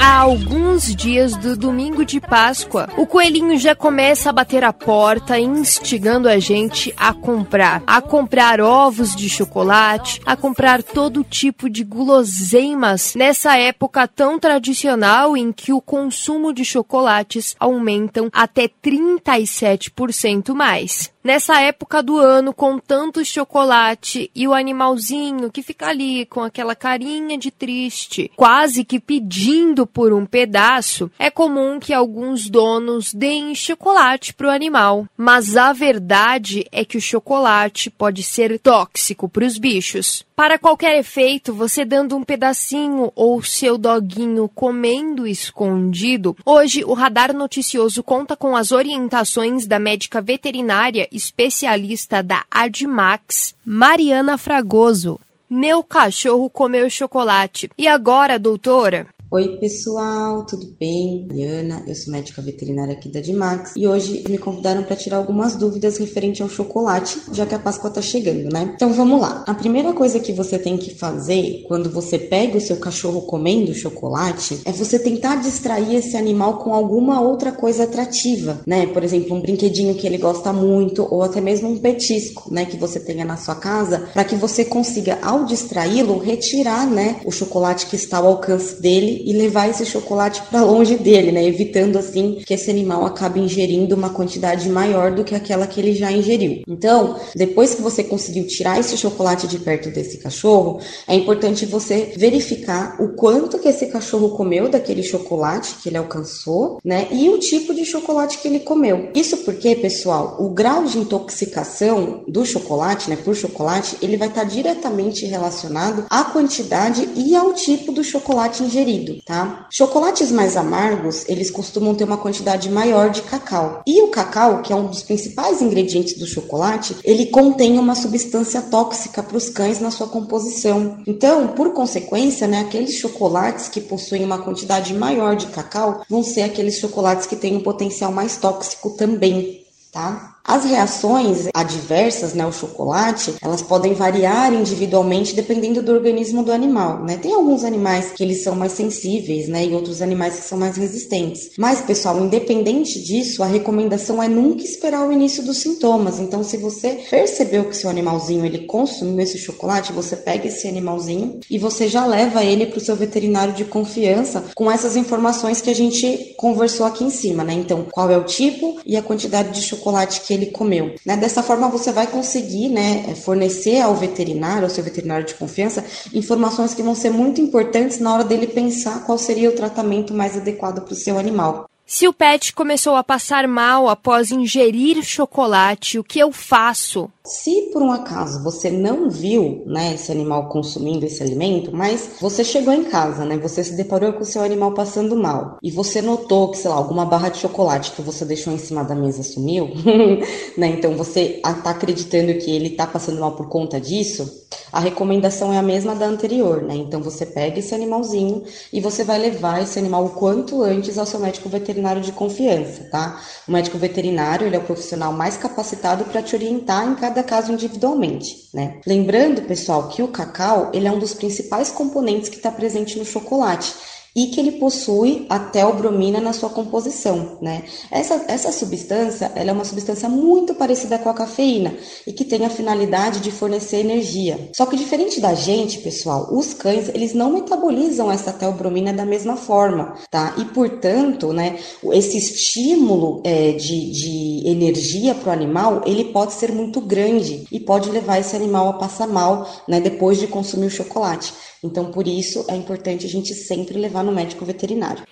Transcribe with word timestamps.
a 0.00 0.16
alguns 0.16 0.96
dias 0.96 1.36
do 1.36 1.54
domingo 1.54 2.06
de 2.06 2.20
Páscoa, 2.20 2.88
o 2.96 3.06
coelhinho 3.06 3.58
já 3.58 3.74
começa 3.74 4.30
a 4.30 4.32
bater 4.32 4.64
a 4.64 4.72
porta, 4.72 5.38
instigando 5.38 6.26
a 6.26 6.38
gente 6.38 6.92
a 6.96 7.12
comprar. 7.12 7.82
A 7.86 8.00
comprar 8.00 8.62
ovos 8.62 9.14
de 9.14 9.28
chocolate, 9.28 10.22
a 10.24 10.34
comprar 10.34 10.82
todo 10.82 11.22
tipo 11.22 11.68
de 11.68 11.84
guloseimas 11.84 13.14
nessa 13.14 13.58
época 13.58 14.08
tão 14.08 14.38
tradicional 14.38 15.36
em 15.36 15.52
que 15.52 15.70
o 15.70 15.82
consumo 15.82 16.50
de 16.50 16.64
chocolates 16.64 17.54
aumentam 17.60 18.30
até 18.32 18.68
37% 18.68 20.54
mais. 20.54 21.12
Nessa 21.22 21.60
época 21.60 22.02
do 22.02 22.16
ano, 22.16 22.54
com 22.54 22.78
tanto 22.78 23.22
chocolate 23.22 24.30
e 24.34 24.48
o 24.48 24.54
animalzinho 24.54 25.50
que 25.50 25.62
fica 25.62 25.88
ali 25.88 26.24
com 26.24 26.42
aquela 26.42 26.74
carinha 26.74 27.36
de 27.36 27.50
triste, 27.50 28.32
quase 28.34 28.84
que 28.84 28.98
pedindo 28.98 29.86
por 29.86 30.14
um 30.14 30.24
pedaço, 30.24 31.10
é 31.18 31.30
comum 31.30 31.78
que 31.78 31.92
alguns 31.92 32.48
donos 32.48 33.12
deem 33.12 33.54
chocolate 33.54 34.32
para 34.32 34.46
o 34.46 34.50
animal. 34.50 35.06
Mas 35.14 35.58
a 35.58 35.74
verdade 35.74 36.64
é 36.72 36.86
que 36.86 36.96
o 36.96 37.02
chocolate 37.02 37.90
pode 37.90 38.22
ser 38.22 38.58
tóxico 38.58 39.28
para 39.28 39.44
os 39.44 39.58
bichos. 39.58 40.24
Para 40.40 40.58
qualquer 40.58 40.98
efeito, 40.98 41.52
você 41.52 41.84
dando 41.84 42.16
um 42.16 42.24
pedacinho 42.24 43.12
ou 43.14 43.42
seu 43.42 43.76
doguinho 43.76 44.48
comendo 44.48 45.26
escondido, 45.26 46.34
hoje 46.46 46.82
o 46.82 46.94
Radar 46.94 47.34
Noticioso 47.34 48.02
conta 48.02 48.34
com 48.34 48.56
as 48.56 48.72
orientações 48.72 49.66
da 49.66 49.78
médica 49.78 50.18
veterinária 50.22 51.06
especialista 51.12 52.22
da 52.22 52.46
Admax, 52.50 53.54
Mariana 53.62 54.38
Fragoso. 54.38 55.20
Meu 55.48 55.82
cachorro 55.82 56.48
comeu 56.48 56.88
chocolate. 56.88 57.70
E 57.76 57.86
agora, 57.86 58.38
doutora? 58.38 59.08
Oi, 59.32 59.58
pessoal, 59.58 60.44
tudo 60.44 60.74
bem? 60.80 61.28
Diana, 61.32 61.84
eu 61.86 61.94
sou 61.94 62.12
médica 62.12 62.42
veterinária 62.42 62.94
aqui 62.94 63.08
da 63.08 63.20
Dimax 63.20 63.74
e 63.76 63.86
hoje 63.86 64.24
me 64.28 64.36
convidaram 64.36 64.82
para 64.82 64.96
tirar 64.96 65.18
algumas 65.18 65.54
dúvidas 65.54 65.98
referente 65.98 66.42
ao 66.42 66.48
chocolate, 66.48 67.16
já 67.32 67.46
que 67.46 67.54
a 67.54 67.58
Páscoa 67.60 67.90
tá 67.90 68.02
chegando, 68.02 68.52
né? 68.52 68.72
Então 68.74 68.92
vamos 68.92 69.20
lá. 69.20 69.44
A 69.46 69.54
primeira 69.54 69.92
coisa 69.92 70.18
que 70.18 70.32
você 70.32 70.58
tem 70.58 70.76
que 70.76 70.96
fazer 70.96 71.62
quando 71.68 71.88
você 71.88 72.18
pega 72.18 72.58
o 72.58 72.60
seu 72.60 72.78
cachorro 72.78 73.22
comendo 73.22 73.72
chocolate 73.72 74.62
é 74.64 74.72
você 74.72 74.98
tentar 74.98 75.36
distrair 75.36 75.94
esse 75.94 76.16
animal 76.16 76.58
com 76.58 76.74
alguma 76.74 77.20
outra 77.20 77.52
coisa 77.52 77.84
atrativa, 77.84 78.60
né? 78.66 78.88
Por 78.88 79.04
exemplo, 79.04 79.36
um 79.36 79.40
brinquedinho 79.40 79.94
que 79.94 80.08
ele 80.08 80.18
gosta 80.18 80.52
muito 80.52 81.06
ou 81.08 81.22
até 81.22 81.40
mesmo 81.40 81.68
um 81.68 81.78
petisco, 81.78 82.52
né, 82.52 82.64
que 82.64 82.76
você 82.76 82.98
tenha 82.98 83.24
na 83.24 83.36
sua 83.36 83.54
casa, 83.54 84.08
para 84.12 84.24
que 84.24 84.34
você 84.34 84.64
consiga 84.64 85.20
ao 85.22 85.44
distraí-lo 85.44 86.18
retirar, 86.18 86.84
né, 86.90 87.20
o 87.24 87.30
chocolate 87.30 87.86
que 87.86 87.94
está 87.94 88.18
ao 88.18 88.26
alcance 88.26 88.82
dele 88.82 89.19
e 89.24 89.32
levar 89.32 89.68
esse 89.68 89.84
chocolate 89.86 90.42
para 90.50 90.62
longe 90.62 90.96
dele, 90.96 91.32
né? 91.32 91.44
Evitando 91.44 91.98
assim 91.98 92.42
que 92.44 92.54
esse 92.54 92.70
animal 92.70 93.04
acabe 93.04 93.40
ingerindo 93.40 93.94
uma 93.94 94.10
quantidade 94.10 94.68
maior 94.68 95.12
do 95.12 95.24
que 95.24 95.34
aquela 95.34 95.66
que 95.66 95.80
ele 95.80 95.94
já 95.94 96.10
ingeriu. 96.10 96.62
Então, 96.66 97.16
depois 97.34 97.74
que 97.74 97.82
você 97.82 98.02
conseguiu 98.04 98.46
tirar 98.46 98.78
esse 98.78 98.96
chocolate 98.96 99.46
de 99.46 99.58
perto 99.58 99.90
desse 99.90 100.18
cachorro, 100.18 100.80
é 101.06 101.14
importante 101.14 101.66
você 101.66 102.12
verificar 102.16 102.96
o 103.00 103.14
quanto 103.14 103.58
que 103.58 103.68
esse 103.68 103.86
cachorro 103.86 104.30
comeu 104.30 104.68
daquele 104.68 105.02
chocolate 105.02 105.76
que 105.82 105.88
ele 105.88 105.98
alcançou, 105.98 106.78
né? 106.84 107.08
E 107.10 107.28
o 107.28 107.38
tipo 107.38 107.74
de 107.74 107.84
chocolate 107.84 108.38
que 108.38 108.48
ele 108.48 108.60
comeu. 108.60 109.10
Isso 109.14 109.38
porque, 109.38 109.74
pessoal, 109.74 110.36
o 110.38 110.50
grau 110.50 110.84
de 110.84 110.98
intoxicação 110.98 112.24
do 112.26 112.44
chocolate, 112.44 113.10
né, 113.10 113.16
por 113.16 113.34
chocolate, 113.34 113.96
ele 114.02 114.16
vai 114.16 114.28
estar 114.28 114.44
diretamente 114.44 115.26
relacionado 115.26 116.06
à 116.08 116.24
quantidade 116.24 117.08
e 117.16 117.34
ao 117.34 117.52
tipo 117.52 117.92
do 117.92 118.04
chocolate 118.04 118.62
ingerido 118.62 119.09
tá? 119.24 119.66
Chocolates 119.70 120.30
mais 120.30 120.56
amargos, 120.56 121.24
eles 121.28 121.50
costumam 121.50 121.94
ter 121.94 122.04
uma 122.04 122.16
quantidade 122.16 122.70
maior 122.70 123.10
de 123.10 123.22
cacau. 123.22 123.82
E 123.86 124.02
o 124.02 124.08
cacau, 124.08 124.62
que 124.62 124.72
é 124.72 124.76
um 124.76 124.86
dos 124.86 125.02
principais 125.02 125.60
ingredientes 125.60 126.18
do 126.18 126.26
chocolate, 126.26 126.96
ele 127.04 127.26
contém 127.26 127.78
uma 127.78 127.94
substância 127.94 128.62
tóxica 128.62 129.22
para 129.22 129.36
os 129.36 129.48
cães 129.48 129.80
na 129.80 129.90
sua 129.90 130.08
composição. 130.08 130.98
Então, 131.06 131.48
por 131.48 131.72
consequência, 131.72 132.46
né, 132.46 132.60
aqueles 132.60 132.94
chocolates 132.94 133.68
que 133.68 133.80
possuem 133.80 134.24
uma 134.24 134.38
quantidade 134.38 134.94
maior 134.94 135.36
de 135.36 135.46
cacau 135.46 136.02
vão 136.08 136.22
ser 136.22 136.42
aqueles 136.42 136.78
chocolates 136.78 137.26
que 137.26 137.36
têm 137.36 137.56
um 137.56 137.62
potencial 137.62 138.12
mais 138.12 138.36
tóxico 138.36 138.90
também, 138.90 139.64
tá? 139.92 140.29
As 140.44 140.64
reações 140.64 141.48
adversas, 141.54 142.34
né, 142.34 142.44
o 142.46 142.52
chocolate, 142.52 143.34
elas 143.42 143.62
podem 143.62 143.94
variar 143.94 144.52
individualmente 144.52 145.34
dependendo 145.34 145.82
do 145.82 145.92
organismo 145.92 146.42
do 146.42 146.50
animal, 146.50 147.04
né? 147.04 147.18
Tem 147.18 147.32
alguns 147.32 147.62
animais 147.62 148.10
que 148.12 148.22
eles 148.22 148.42
são 148.42 148.56
mais 148.56 148.72
sensíveis, 148.72 149.48
né, 149.48 149.66
e 149.66 149.74
outros 149.74 150.02
animais 150.02 150.36
que 150.36 150.48
são 150.48 150.58
mais 150.58 150.76
resistentes. 150.76 151.50
Mas, 151.58 151.80
pessoal, 151.80 152.18
independente 152.20 153.00
disso, 153.00 153.42
a 153.42 153.46
recomendação 153.46 154.22
é 154.22 154.28
nunca 154.28 154.64
esperar 154.64 155.06
o 155.06 155.12
início 155.12 155.42
dos 155.44 155.58
sintomas. 155.58 156.18
Então, 156.18 156.42
se 156.42 156.56
você 156.56 157.00
percebeu 157.08 157.64
que 157.64 157.76
seu 157.76 157.90
animalzinho 157.90 158.44
ele 158.44 158.66
consumiu 158.66 159.20
esse 159.20 159.38
chocolate, 159.38 159.92
você 159.92 160.16
pega 160.16 160.48
esse 160.48 160.66
animalzinho 160.66 161.40
e 161.50 161.58
você 161.58 161.86
já 161.86 162.06
leva 162.06 162.44
ele 162.44 162.66
para 162.66 162.78
o 162.78 162.80
seu 162.80 162.96
veterinário 162.96 163.52
de 163.52 163.64
confiança 163.64 164.44
com 164.54 164.70
essas 164.70 164.96
informações 164.96 165.60
que 165.60 165.70
a 165.70 165.74
gente 165.74 166.34
conversou 166.36 166.86
aqui 166.86 167.04
em 167.04 167.10
cima, 167.10 167.44
né? 167.44 167.52
Então, 167.52 167.86
qual 167.90 168.10
é 168.10 168.16
o 168.16 168.24
tipo 168.24 168.78
e 168.86 168.96
a 168.96 169.02
quantidade 169.02 169.50
de 169.50 169.62
chocolate 169.62 170.22
que 170.22 170.29
que 170.30 170.34
ele 170.34 170.46
comeu. 170.46 170.94
Né? 171.04 171.16
Dessa 171.16 171.42
forma, 171.42 171.68
você 171.68 171.90
vai 171.90 172.06
conseguir 172.06 172.68
né, 172.68 173.16
fornecer 173.16 173.80
ao 173.80 173.96
veterinário, 173.96 174.62
ao 174.62 174.70
seu 174.70 174.84
veterinário 174.84 175.26
de 175.26 175.34
confiança, 175.34 175.84
informações 176.14 176.72
que 176.72 176.84
vão 176.84 176.94
ser 176.94 177.10
muito 177.10 177.40
importantes 177.40 177.98
na 177.98 178.14
hora 178.14 178.22
dele 178.22 178.46
pensar 178.46 179.04
qual 179.04 179.18
seria 179.18 179.50
o 179.50 179.56
tratamento 179.56 180.14
mais 180.14 180.36
adequado 180.36 180.82
para 180.82 180.92
o 180.92 180.96
seu 180.96 181.18
animal. 181.18 181.68
Se 181.84 182.06
o 182.06 182.12
pet 182.12 182.52
começou 182.52 182.94
a 182.94 183.02
passar 183.02 183.48
mal 183.48 183.88
após 183.88 184.30
ingerir 184.30 185.02
chocolate, 185.02 185.98
o 185.98 186.04
que 186.04 186.20
eu 186.20 186.30
faço? 186.30 187.10
Se 187.30 187.70
por 187.72 187.80
um 187.80 187.92
acaso 187.92 188.42
você 188.42 188.70
não 188.70 189.08
viu, 189.08 189.62
né, 189.64 189.94
esse 189.94 190.10
animal 190.10 190.48
consumindo 190.48 191.06
esse 191.06 191.22
alimento, 191.22 191.70
mas 191.72 192.10
você 192.20 192.42
chegou 192.42 192.74
em 192.74 192.82
casa, 192.82 193.24
né, 193.24 193.38
você 193.38 193.62
se 193.62 193.76
deparou 193.76 194.14
com 194.14 194.22
o 194.22 194.26
seu 194.26 194.42
animal 194.42 194.74
passando 194.74 195.14
mal 195.14 195.56
e 195.62 195.70
você 195.70 196.02
notou 196.02 196.50
que, 196.50 196.58
sei 196.58 196.68
lá, 196.68 196.76
alguma 196.76 197.06
barra 197.06 197.28
de 197.28 197.38
chocolate 197.38 197.92
que 197.92 198.02
você 198.02 198.24
deixou 198.24 198.52
em 198.52 198.58
cima 198.58 198.82
da 198.82 198.96
mesa 198.96 199.22
sumiu, 199.22 199.68
né, 200.58 200.66
então 200.66 200.96
você 200.96 201.40
está 201.46 201.70
acreditando 201.70 202.34
que 202.34 202.50
ele 202.50 202.70
está 202.70 202.84
passando 202.84 203.20
mal 203.20 203.36
por 203.36 203.48
conta 203.48 203.80
disso, 203.80 204.28
a 204.72 204.80
recomendação 204.80 205.52
é 205.52 205.58
a 205.58 205.62
mesma 205.62 205.94
da 205.94 206.06
anterior, 206.06 206.62
né, 206.62 206.74
então 206.74 207.00
você 207.00 207.24
pega 207.24 207.60
esse 207.60 207.72
animalzinho 207.72 208.42
e 208.72 208.80
você 208.80 209.04
vai 209.04 209.18
levar 209.18 209.62
esse 209.62 209.78
animal 209.78 210.04
o 210.04 210.10
quanto 210.10 210.64
antes 210.64 210.98
ao 210.98 211.06
seu 211.06 211.20
médico 211.20 211.48
veterinário 211.48 212.02
de 212.02 212.10
confiança, 212.10 212.88
tá? 212.90 213.20
O 213.46 213.52
médico 213.52 213.78
veterinário, 213.78 214.46
ele 214.46 214.56
é 214.56 214.58
o 214.58 214.64
profissional 214.64 215.12
mais 215.12 215.36
capacitado 215.36 216.04
para 216.04 216.22
te 216.22 216.34
orientar 216.34 216.88
em 216.88 216.94
cada 216.96 217.19
cada 217.20 217.24
caso 217.24 217.52
individualmente, 217.52 218.48
né? 218.52 218.80
Lembrando, 218.86 219.42
pessoal, 219.42 219.88
que 219.88 220.02
o 220.02 220.08
cacau 220.08 220.70
ele 220.72 220.86
é 220.86 220.92
um 220.92 220.98
dos 220.98 221.14
principais 221.14 221.70
componentes 221.70 222.28
que 222.28 222.36
está 222.36 222.50
presente 222.50 222.98
no 222.98 223.04
chocolate 223.04 223.74
e 224.14 224.26
que 224.26 224.40
ele 224.40 224.52
possui 224.52 225.26
a 225.28 225.38
teobromina 225.38 226.20
na 226.20 226.32
sua 226.32 226.50
composição, 226.50 227.38
né? 227.40 227.62
Essa, 227.90 228.24
essa 228.28 228.52
substância, 228.52 229.30
ela 229.34 229.50
é 229.50 229.52
uma 229.52 229.64
substância 229.64 230.08
muito 230.08 230.54
parecida 230.54 230.98
com 230.98 231.08
a 231.08 231.14
cafeína 231.14 231.74
e 232.06 232.12
que 232.12 232.24
tem 232.24 232.44
a 232.44 232.50
finalidade 232.50 233.20
de 233.20 233.30
fornecer 233.30 233.78
energia. 233.78 234.50
Só 234.54 234.66
que 234.66 234.76
diferente 234.76 235.20
da 235.20 235.34
gente, 235.34 235.78
pessoal, 235.78 236.28
os 236.32 236.54
cães, 236.54 236.88
eles 236.88 237.14
não 237.14 237.32
metabolizam 237.32 238.10
essa 238.10 238.32
teobromina 238.32 238.92
da 238.92 239.04
mesma 239.04 239.36
forma, 239.36 239.94
tá? 240.10 240.34
E, 240.38 240.44
portanto, 240.46 241.32
né, 241.32 241.58
esse 241.92 242.18
estímulo 242.18 243.20
é, 243.24 243.52
de, 243.52 243.90
de 243.90 244.42
energia 244.48 245.14
para 245.14 245.30
o 245.30 245.32
animal, 245.32 245.82
ele 245.86 246.04
pode 246.06 246.32
ser 246.32 246.52
muito 246.52 246.80
grande 246.80 247.46
e 247.50 247.60
pode 247.60 247.90
levar 247.90 248.18
esse 248.18 248.34
animal 248.34 248.68
a 248.68 248.72
passar 248.74 249.06
mal, 249.06 249.48
né, 249.68 249.80
depois 249.80 250.18
de 250.18 250.26
consumir 250.26 250.66
o 250.66 250.70
chocolate. 250.70 251.32
Então, 251.62 251.90
por 251.90 252.08
isso, 252.08 252.44
é 252.48 252.56
importante 252.56 253.04
a 253.04 253.08
gente 253.08 253.34
sempre 253.34 253.78
levar 253.78 254.02
no 254.02 254.12
médico 254.12 254.44
veterinário. 254.44 255.04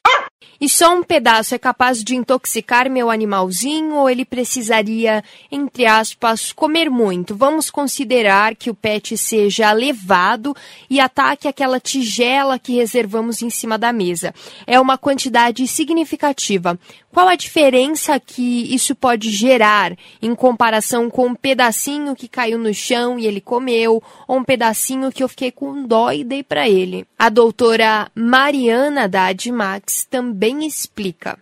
E 0.61 0.69
só 0.69 0.93
um 0.93 1.05
pedaço 1.05 1.55
é 1.55 1.59
capaz 1.59 2.03
de 2.03 2.17
intoxicar 2.17 2.91
meu 2.91 3.11
animalzinho 3.11 3.95
ou 3.95 4.11
ele 4.11 4.25
precisaria, 4.25 5.23
entre 5.53 5.87
aspas, 5.87 6.53
comer 6.53 6.91
muito? 6.91 7.37
Vamos 7.37 7.71
considerar 7.71 8.57
que 8.57 8.69
o 8.69 8.75
pet 8.75 9.17
seja 9.17 9.71
levado 9.73 10.55
e 10.91 10.99
ataque 10.99 11.47
aquela 11.47 11.79
tigela 11.79 12.59
que 12.59 12.75
reservamos 12.75 13.41
em 13.41 13.51
cima 13.51 13.79
da 13.79 13.93
mesa. 13.93 14.35
É 14.67 14.81
uma 14.81 14.99
quantidade 14.99 15.67
significativa. 15.69 16.79
Qual 17.13 17.27
a 17.27 17.37
diferença 17.37 18.21
que 18.21 18.73
isso 18.75 18.95
pode 18.95 19.31
gerar 19.31 19.97
em 20.21 20.35
comparação 20.35 21.09
com 21.09 21.29
um 21.29 21.35
pedacinho 21.35 22.15
que 22.15 22.29
caiu 22.29 22.59
no 22.59 22.75
chão 22.75 23.19
e 23.19 23.27
ele 23.27 23.41
comeu, 23.41 24.03
ou 24.27 24.37
um 24.37 24.45
pedacinho 24.45 25.11
que 25.11 25.23
eu 25.23 25.29
fiquei 25.29 25.51
com 25.51 25.85
dó 25.85 26.13
e 26.13 26.23
dei 26.23 26.43
para 26.43 26.69
ele? 26.69 27.07
A 27.19 27.29
doutora 27.29 28.11
Mariana 28.15 29.09
da 29.09 29.27
Admax 29.27 30.07
também 30.09 30.28
explica. 30.63 31.39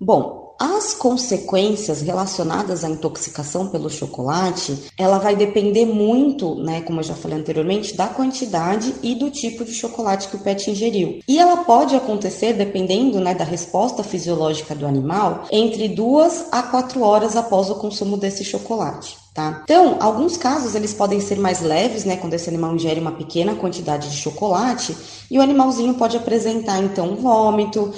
Bom, 0.00 0.48
As 0.60 0.92
consequências 0.92 2.00
relacionadas 2.00 2.82
à 2.82 2.90
intoxicação 2.90 3.68
pelo 3.68 3.88
chocolate, 3.88 4.90
ela 4.98 5.18
vai 5.18 5.36
depender 5.36 5.86
muito, 5.86 6.56
né, 6.56 6.80
como 6.80 6.98
eu 6.98 7.04
já 7.04 7.14
falei 7.14 7.38
anteriormente, 7.38 7.96
da 7.96 8.08
quantidade 8.08 8.92
e 9.00 9.14
do 9.14 9.30
tipo 9.30 9.64
de 9.64 9.72
chocolate 9.72 10.26
que 10.26 10.34
o 10.34 10.40
pet 10.40 10.68
ingeriu. 10.68 11.20
E 11.28 11.38
ela 11.38 11.58
pode 11.58 11.94
acontecer, 11.94 12.54
dependendo, 12.54 13.20
né, 13.20 13.36
da 13.36 13.44
resposta 13.44 14.02
fisiológica 14.02 14.74
do 14.74 14.84
animal, 14.84 15.46
entre 15.52 15.86
duas 15.86 16.46
a 16.50 16.60
quatro 16.60 17.02
horas 17.02 17.36
após 17.36 17.70
o 17.70 17.76
consumo 17.76 18.16
desse 18.16 18.44
chocolate. 18.44 19.16
Tá? 19.38 19.60
Então, 19.62 19.98
alguns 20.00 20.36
casos 20.36 20.74
eles 20.74 20.92
podem 20.92 21.20
ser 21.20 21.38
mais 21.38 21.60
leves, 21.60 22.04
né, 22.04 22.16
quando 22.16 22.34
esse 22.34 22.48
animal 22.48 22.74
ingere 22.74 22.98
uma 22.98 23.12
pequena 23.12 23.54
quantidade 23.54 24.10
de 24.10 24.16
chocolate, 24.16 24.96
e 25.30 25.38
o 25.38 25.40
animalzinho 25.40 25.94
pode 25.94 26.16
apresentar 26.16 26.82
então 26.82 27.14
vômito, 27.14 27.92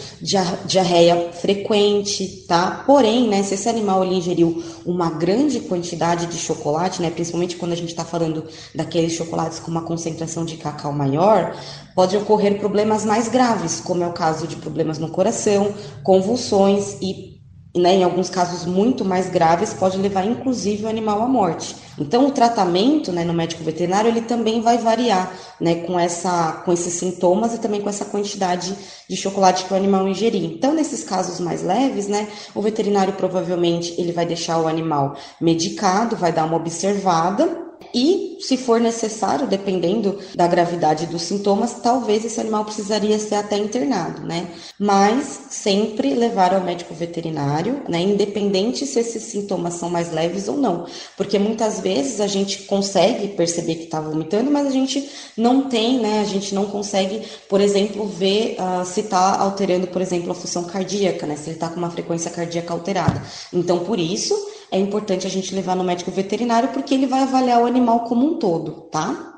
diarreia 0.66 1.32
frequente, 1.32 2.44
tá? 2.46 2.84
Porém, 2.86 3.26
né, 3.26 3.42
se 3.42 3.54
esse 3.54 3.70
animal 3.70 4.04
ele 4.04 4.16
ingeriu 4.16 4.62
uma 4.84 5.08
grande 5.08 5.60
quantidade 5.60 6.26
de 6.26 6.36
chocolate, 6.36 7.00
né, 7.00 7.08
principalmente 7.08 7.56
quando 7.56 7.72
a 7.72 7.76
gente 7.76 7.88
está 7.88 8.04
falando 8.04 8.44
daqueles 8.74 9.12
chocolates 9.12 9.60
com 9.60 9.70
uma 9.70 9.80
concentração 9.80 10.44
de 10.44 10.58
cacau 10.58 10.92
maior, 10.92 11.56
pode 11.94 12.18
ocorrer 12.18 12.58
problemas 12.58 13.06
mais 13.06 13.28
graves, 13.28 13.80
como 13.80 14.04
é 14.04 14.06
o 14.06 14.12
caso 14.12 14.46
de 14.46 14.56
problemas 14.56 14.98
no 14.98 15.08
coração, 15.08 15.72
convulsões 16.02 16.98
e 17.00 17.29
né, 17.74 17.94
em 17.94 18.04
alguns 18.04 18.28
casos 18.28 18.64
muito 18.64 19.04
mais 19.04 19.28
graves, 19.28 19.72
pode 19.72 19.96
levar 19.96 20.26
inclusive 20.26 20.84
o 20.84 20.88
animal 20.88 21.22
à 21.22 21.28
morte. 21.28 21.76
Então, 21.98 22.26
o 22.26 22.30
tratamento 22.32 23.12
né, 23.12 23.24
no 23.24 23.32
médico 23.32 23.62
veterinário 23.62 24.08
ele 24.08 24.22
também 24.22 24.60
vai 24.60 24.78
variar 24.78 25.32
né, 25.60 25.76
com, 25.86 25.98
essa, 25.98 26.62
com 26.64 26.72
esses 26.72 26.94
sintomas 26.94 27.54
e 27.54 27.58
também 27.58 27.80
com 27.80 27.88
essa 27.88 28.04
quantidade 28.04 28.74
de 29.08 29.16
chocolate 29.16 29.64
que 29.64 29.72
o 29.72 29.76
animal 29.76 30.08
ingerir. 30.08 30.44
Então, 30.44 30.72
nesses 30.72 31.04
casos 31.04 31.38
mais 31.38 31.62
leves, 31.62 32.08
né, 32.08 32.28
o 32.54 32.62
veterinário 32.62 33.12
provavelmente 33.12 33.94
ele 34.00 34.12
vai 34.12 34.26
deixar 34.26 34.58
o 34.58 34.66
animal 34.66 35.14
medicado, 35.40 36.16
vai 36.16 36.32
dar 36.32 36.46
uma 36.46 36.56
observada 36.56 37.69
e, 37.94 38.38
se 38.40 38.56
for 38.56 38.80
necessário, 38.80 39.46
dependendo 39.46 40.18
da 40.34 40.46
gravidade 40.46 41.06
dos 41.06 41.22
sintomas, 41.22 41.74
talvez 41.82 42.24
esse 42.24 42.40
animal 42.40 42.64
precisaria 42.64 43.18
ser 43.18 43.34
até 43.34 43.56
internado, 43.56 44.22
né? 44.22 44.48
Mas 44.78 45.40
sempre 45.50 46.14
levar 46.14 46.54
ao 46.54 46.60
médico 46.60 46.94
veterinário, 46.94 47.82
né? 47.88 48.00
Independente 48.00 48.86
se 48.86 49.00
esses 49.00 49.24
sintomas 49.24 49.74
são 49.74 49.90
mais 49.90 50.12
leves 50.12 50.46
ou 50.46 50.56
não, 50.56 50.86
porque 51.16 51.38
muitas 51.38 51.80
vezes 51.80 52.20
a 52.20 52.26
gente 52.26 52.62
consegue 52.64 53.28
perceber 53.28 53.74
que 53.74 53.84
está 53.84 54.00
vomitando, 54.00 54.50
mas 54.50 54.66
a 54.66 54.70
gente 54.70 55.10
não 55.36 55.68
tem, 55.68 55.98
né? 55.98 56.20
A 56.20 56.24
gente 56.24 56.54
não 56.54 56.66
consegue, 56.66 57.22
por 57.48 57.60
exemplo, 57.60 58.06
ver 58.06 58.56
uh, 58.58 58.84
se 58.84 59.00
está 59.00 59.36
alterando, 59.40 59.88
por 59.88 60.00
exemplo, 60.00 60.30
a 60.30 60.34
função 60.34 60.64
cardíaca, 60.64 61.26
né? 61.26 61.36
Se 61.36 61.48
ele 61.48 61.56
está 61.56 61.68
com 61.68 61.76
uma 61.76 61.90
frequência 61.90 62.30
cardíaca 62.30 62.72
alterada. 62.72 63.20
Então, 63.52 63.80
por 63.80 63.98
isso 63.98 64.34
é 64.70 64.78
importante 64.78 65.26
a 65.26 65.30
gente 65.30 65.54
levar 65.54 65.74
no 65.74 65.84
médico 65.84 66.10
veterinário 66.10 66.70
porque 66.70 66.94
ele 66.94 67.06
vai 67.06 67.22
avaliar 67.22 67.60
o 67.60 67.66
animal 67.66 68.00
como 68.00 68.26
um 68.26 68.38
todo, 68.38 68.72
tá? 68.90 69.30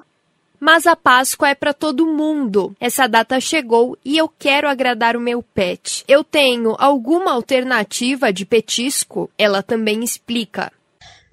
Mas 0.60 0.86
a 0.86 0.94
Páscoa 0.94 1.48
é 1.48 1.56
para 1.56 1.74
todo 1.74 2.06
mundo. 2.06 2.72
Essa 2.78 3.08
data 3.08 3.40
chegou 3.40 3.98
e 4.04 4.16
eu 4.16 4.28
quero 4.28 4.68
agradar 4.68 5.16
o 5.16 5.20
meu 5.20 5.42
pet. 5.42 6.04
Eu 6.06 6.22
tenho 6.22 6.76
alguma 6.78 7.32
alternativa 7.32 8.32
de 8.32 8.46
petisco? 8.46 9.28
Ela 9.36 9.60
também 9.60 10.04
explica. 10.04 10.70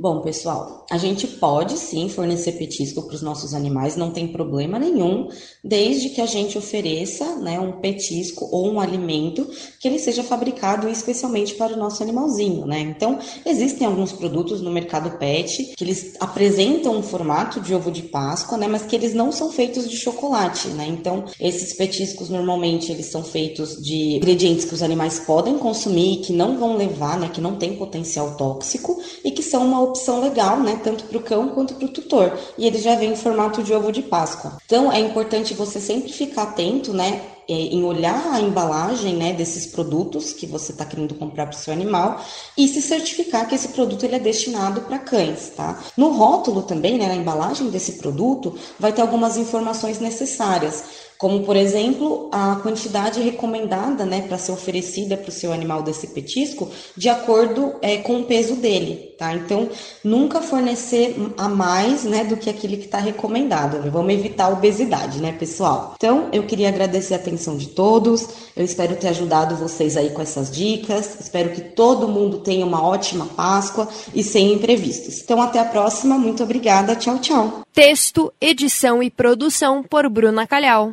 Bom, 0.01 0.21
pessoal, 0.21 0.85
a 0.89 0.97
gente 0.97 1.27
pode 1.27 1.77
sim 1.77 2.07
fornecer 2.07 2.53
petisco 2.53 3.01
para 3.01 3.15
os 3.15 3.21
nossos 3.21 3.53
animais, 3.53 3.97
não 3.97 4.11
tem 4.11 4.29
problema 4.29 4.79
nenhum, 4.79 5.27
desde 5.61 6.07
que 6.11 6.21
a 6.21 6.25
gente 6.25 6.57
ofereça 6.57 7.35
né, 7.35 7.59
um 7.59 7.81
petisco 7.81 8.47
ou 8.49 8.71
um 8.71 8.79
alimento 8.79 9.45
que 9.77 9.89
ele 9.89 9.99
seja 9.99 10.23
fabricado 10.23 10.87
especialmente 10.87 11.55
para 11.55 11.73
o 11.73 11.77
nosso 11.77 12.01
animalzinho, 12.01 12.65
né? 12.65 12.79
Então, 12.79 13.19
existem 13.45 13.85
alguns 13.85 14.13
produtos 14.13 14.61
no 14.61 14.71
mercado 14.71 15.17
pet 15.17 15.73
que 15.75 15.83
eles 15.83 16.15
apresentam 16.21 16.95
um 16.95 17.03
formato 17.03 17.59
de 17.59 17.75
ovo 17.75 17.91
de 17.91 18.03
Páscoa, 18.03 18.57
né? 18.57 18.69
Mas 18.69 18.83
que 18.83 18.95
eles 18.95 19.13
não 19.13 19.33
são 19.33 19.51
feitos 19.51 19.89
de 19.89 19.97
chocolate, 19.97 20.69
né? 20.69 20.87
Então, 20.87 21.25
esses 21.37 21.73
petiscos 21.73 22.29
normalmente 22.29 22.89
eles 22.89 23.07
são 23.07 23.21
feitos 23.21 23.75
de 23.83 24.15
ingredientes 24.15 24.63
que 24.63 24.73
os 24.73 24.81
animais 24.81 25.19
podem 25.19 25.57
consumir, 25.57 26.21
que 26.21 26.31
não 26.31 26.57
vão 26.57 26.77
levar, 26.77 27.19
né? 27.19 27.27
Que 27.27 27.41
não 27.41 27.57
tem 27.57 27.75
potencial 27.75 28.37
tóxico 28.37 28.97
e 29.25 29.31
que 29.31 29.43
são 29.43 29.65
uma 29.65 29.88
opção 29.89 30.21
legal, 30.21 30.59
né, 30.59 30.79
tanto 30.83 31.03
para 31.05 31.17
o 31.17 31.21
cão 31.21 31.49
quanto 31.49 31.75
para 31.75 31.85
o 31.85 31.89
tutor. 31.89 32.37
E 32.57 32.65
ele 32.65 32.79
já 32.79 32.95
vem 32.95 33.11
em 33.11 33.15
formato 33.15 33.61
de 33.61 33.73
ovo 33.73 33.91
de 33.91 34.01
Páscoa. 34.01 34.57
Então 34.65 34.91
é 34.91 34.99
importante 34.99 35.53
você 35.53 35.79
sempre 35.79 36.11
ficar 36.11 36.43
atento, 36.43 36.93
né, 36.93 37.21
é, 37.49 37.53
em 37.53 37.83
olhar 37.83 38.31
a 38.31 38.39
embalagem 38.39 39.15
né, 39.15 39.33
desses 39.33 39.65
produtos 39.65 40.31
que 40.31 40.45
você 40.45 40.71
está 40.71 40.85
querendo 40.85 41.15
comprar 41.15 41.47
para 41.47 41.55
o 41.55 41.59
seu 41.59 41.73
animal 41.73 42.23
e 42.55 42.67
se 42.67 42.79
certificar 42.79 43.47
que 43.47 43.55
esse 43.55 43.69
produto 43.69 44.03
ele 44.03 44.15
é 44.15 44.19
destinado 44.19 44.81
para 44.81 44.99
cães, 44.99 45.49
tá? 45.55 45.83
No 45.97 46.11
rótulo 46.11 46.61
também, 46.61 46.99
né, 46.99 47.07
na 47.07 47.15
embalagem 47.15 47.71
desse 47.71 47.93
produto, 47.93 48.55
vai 48.79 48.93
ter 48.93 49.01
algumas 49.01 49.35
informações 49.35 49.99
necessárias 49.99 51.08
como 51.19 51.43
por 51.43 51.57
exemplo 51.57 52.29
a 52.31 52.55
quantidade 52.63 53.19
recomendada 53.19 54.05
né, 54.05 54.21
para 54.21 54.37
ser 54.37 54.53
oferecida 54.53 55.17
para 55.17 55.27
o 55.27 55.33
seu 55.33 55.51
animal 55.51 55.83
desse 55.83 56.07
petisco 56.07 56.71
de 56.95 57.09
acordo 57.09 57.75
é, 57.81 57.97
com 57.97 58.21
o 58.21 58.23
peso 58.23 58.55
dele, 58.55 59.13
tá? 59.17 59.33
Então 59.33 59.67
nunca 60.01 60.41
fornecer 60.41 61.17
a 61.37 61.49
mais 61.49 62.05
né, 62.05 62.23
do 62.23 62.37
que 62.37 62.49
aquele 62.49 62.77
que 62.77 62.85
está 62.85 62.99
recomendado. 62.99 63.91
Vamos 63.91 64.13
evitar 64.13 64.45
a 64.45 64.53
obesidade, 64.53 65.19
né, 65.19 65.33
pessoal? 65.33 65.93
Então 65.97 66.29
eu 66.31 66.43
queria 66.43 66.69
agradecer 66.69 67.15
a 67.15 67.17
atenção 67.17 67.57
de 67.57 67.67
todos. 67.67 68.25
Eu 68.55 68.63
espero 68.63 68.95
ter 68.95 69.09
ajudado 69.09 69.57
vocês 69.57 69.97
aí 69.97 70.11
com 70.11 70.21
essas 70.21 70.49
dicas. 70.49 71.19
Espero 71.19 71.49
que 71.49 71.61
todo 71.61 72.07
mundo 72.07 72.39
tenha 72.39 72.65
uma 72.65 72.81
ótima 72.81 73.25
Páscoa 73.25 73.89
e 74.15 74.23
sem 74.23 74.53
imprevistos. 74.53 75.21
Então 75.21 75.41
até 75.41 75.59
a 75.59 75.65
próxima. 75.65 76.17
Muito 76.17 76.43
obrigada. 76.43 76.95
Tchau, 76.95 77.19
tchau. 77.19 77.61
Texto, 77.73 78.31
edição 78.39 79.03
e 79.03 79.09
produção 79.09 79.83
por 79.83 80.07
Bruna 80.09 80.47
Calhau. 80.47 80.89